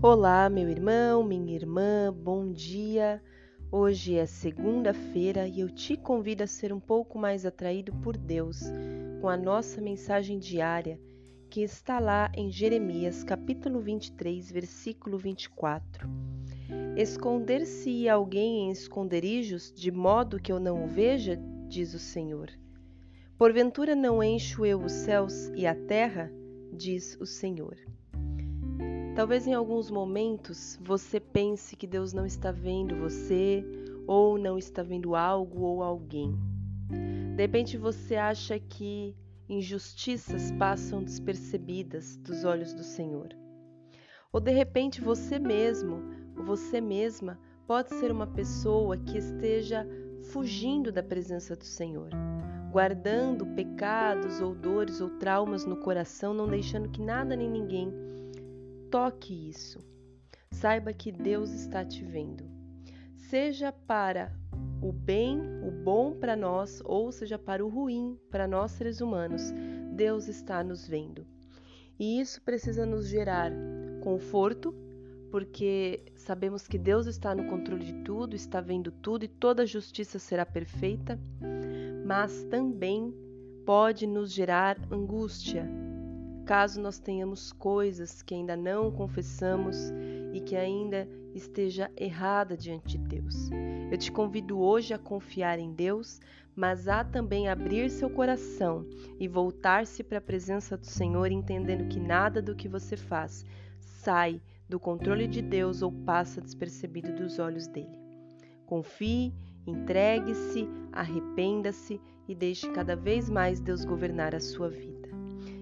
Olá, 0.00 0.48
meu 0.48 0.70
irmão, 0.70 1.24
minha 1.24 1.56
irmã, 1.56 2.14
bom 2.14 2.52
dia. 2.52 3.20
Hoje 3.68 4.14
é 4.14 4.26
segunda-feira 4.26 5.48
e 5.48 5.58
eu 5.58 5.68
te 5.68 5.96
convido 5.96 6.44
a 6.44 6.46
ser 6.46 6.72
um 6.72 6.78
pouco 6.78 7.18
mais 7.18 7.44
atraído 7.44 7.92
por 7.94 8.16
Deus 8.16 8.62
com 9.20 9.28
a 9.28 9.36
nossa 9.36 9.80
mensagem 9.80 10.38
diária 10.38 11.00
que 11.50 11.62
está 11.62 11.98
lá 11.98 12.30
em 12.36 12.48
Jeremias, 12.48 13.24
capítulo 13.24 13.80
23, 13.80 14.52
versículo 14.52 15.18
24. 15.18 16.08
Esconder-se 16.96 18.08
alguém 18.08 18.68
em 18.68 18.70
esconderijos 18.70 19.72
de 19.72 19.90
modo 19.90 20.38
que 20.38 20.52
eu 20.52 20.60
não 20.60 20.84
o 20.84 20.86
veja, 20.86 21.36
diz 21.66 21.92
o 21.92 21.98
Senhor. 21.98 22.52
Porventura 23.36 23.96
não 23.96 24.22
encho 24.22 24.64
eu 24.64 24.80
os 24.80 24.92
céus 24.92 25.48
e 25.56 25.66
a 25.66 25.74
terra, 25.74 26.30
diz 26.72 27.18
o 27.20 27.26
Senhor. 27.26 27.76
Talvez 29.18 29.48
em 29.48 29.52
alguns 29.52 29.90
momentos 29.90 30.78
você 30.80 31.18
pense 31.18 31.74
que 31.74 31.88
Deus 31.88 32.12
não 32.12 32.24
está 32.24 32.52
vendo 32.52 32.94
você 32.94 33.64
ou 34.06 34.38
não 34.38 34.56
está 34.56 34.80
vendo 34.80 35.16
algo 35.16 35.62
ou 35.62 35.82
alguém. 35.82 36.38
De 37.34 37.42
repente 37.42 37.76
você 37.76 38.14
acha 38.14 38.60
que 38.60 39.16
injustiças 39.48 40.52
passam 40.52 41.02
despercebidas 41.02 42.16
dos 42.18 42.44
olhos 42.44 42.72
do 42.72 42.84
Senhor. 42.84 43.30
Ou 44.32 44.38
de 44.38 44.52
repente 44.52 45.00
você 45.00 45.36
mesmo, 45.36 46.00
você 46.36 46.80
mesma, 46.80 47.40
pode 47.66 47.92
ser 47.96 48.12
uma 48.12 48.28
pessoa 48.28 48.96
que 48.96 49.18
esteja 49.18 49.84
fugindo 50.30 50.92
da 50.92 51.02
presença 51.02 51.56
do 51.56 51.64
Senhor, 51.64 52.10
guardando 52.70 53.44
pecados 53.48 54.40
ou 54.40 54.54
dores 54.54 55.00
ou 55.00 55.10
traumas 55.18 55.64
no 55.64 55.78
coração, 55.78 56.32
não 56.32 56.46
deixando 56.46 56.88
que 56.88 57.02
nada 57.02 57.34
nem 57.34 57.50
ninguém 57.50 57.92
Toque 58.90 59.50
isso. 59.50 59.84
Saiba 60.50 60.92
que 60.92 61.12
Deus 61.12 61.50
está 61.50 61.84
te 61.84 62.02
vendo. 62.04 62.44
Seja 63.14 63.70
para 63.70 64.32
o 64.80 64.92
bem, 64.92 65.40
o 65.62 65.70
bom 65.70 66.14
para 66.14 66.34
nós, 66.34 66.80
ou 66.84 67.12
seja 67.12 67.38
para 67.38 67.64
o 67.64 67.68
ruim 67.68 68.18
para 68.30 68.48
nós 68.48 68.72
seres 68.72 69.00
humanos, 69.00 69.52
Deus 69.92 70.28
está 70.28 70.64
nos 70.64 70.86
vendo. 70.88 71.26
E 71.98 72.20
isso 72.20 72.40
precisa 72.42 72.86
nos 72.86 73.08
gerar 73.08 73.52
conforto, 74.02 74.74
porque 75.30 76.04
sabemos 76.16 76.66
que 76.66 76.78
Deus 76.78 77.06
está 77.06 77.34
no 77.34 77.44
controle 77.44 77.84
de 77.84 78.04
tudo, 78.04 78.34
está 78.34 78.60
vendo 78.60 78.90
tudo 78.90 79.24
e 79.24 79.28
toda 79.28 79.66
justiça 79.66 80.18
será 80.18 80.46
perfeita, 80.46 81.18
mas 82.06 82.44
também 82.44 83.12
pode 83.66 84.06
nos 84.06 84.32
gerar 84.32 84.78
angústia, 84.90 85.68
caso 86.48 86.80
nós 86.80 86.98
tenhamos 86.98 87.52
coisas 87.52 88.22
que 88.22 88.34
ainda 88.34 88.56
não 88.56 88.90
confessamos 88.90 89.92
e 90.32 90.40
que 90.40 90.56
ainda 90.56 91.06
esteja 91.34 91.90
errada 91.94 92.56
diante 92.56 92.96
de 92.96 93.06
Deus. 93.06 93.50
Eu 93.92 93.98
te 93.98 94.10
convido 94.10 94.58
hoje 94.58 94.94
a 94.94 94.98
confiar 94.98 95.58
em 95.58 95.74
Deus, 95.74 96.18
mas 96.56 96.88
a 96.88 97.04
também 97.04 97.50
abrir 97.50 97.90
seu 97.90 98.08
coração 98.08 98.86
e 99.20 99.28
voltar-se 99.28 100.02
para 100.02 100.16
a 100.16 100.22
presença 100.22 100.74
do 100.74 100.86
Senhor, 100.86 101.30
entendendo 101.30 101.86
que 101.86 102.00
nada 102.00 102.40
do 102.40 102.56
que 102.56 102.66
você 102.66 102.96
faz 102.96 103.44
sai 103.78 104.40
do 104.66 104.80
controle 104.80 105.28
de 105.28 105.42
Deus 105.42 105.82
ou 105.82 105.92
passa 105.92 106.40
despercebido 106.40 107.14
dos 107.14 107.38
olhos 107.38 107.66
dele. 107.66 107.98
Confie, 108.64 109.34
entregue-se, 109.66 110.66
arrependa-se 110.92 112.00
e 112.26 112.34
deixe 112.34 112.72
cada 112.72 112.96
vez 112.96 113.28
mais 113.28 113.60
Deus 113.60 113.84
governar 113.84 114.34
a 114.34 114.40
sua 114.40 114.70
vida. 114.70 114.97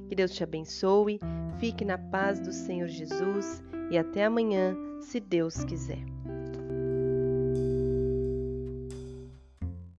Que 0.08 0.14
Deus 0.14 0.32
te 0.32 0.44
abençoe, 0.44 1.18
fique 1.58 1.84
na 1.84 1.98
paz 1.98 2.40
do 2.40 2.52
Senhor 2.52 2.88
Jesus 2.88 3.62
e 3.90 3.98
até 3.98 4.24
amanhã, 4.24 4.76
se 5.00 5.20
Deus 5.20 5.64
quiser. 5.64 6.15